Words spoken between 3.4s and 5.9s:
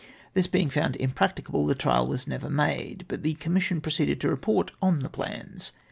mission proceeded to report on the plans.